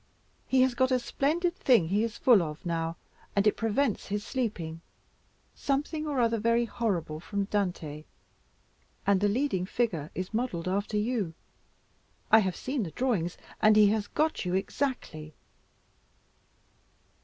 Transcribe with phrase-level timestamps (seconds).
[0.47, 2.97] He has got a splendid thing he is full of now,
[3.35, 4.81] and it prevents his sleeping;
[5.53, 8.05] something or other very horrible from Dante,
[9.05, 11.35] and the leading figure is modelled after you.
[12.31, 15.35] I have seen the drawings, and he has got you exactly."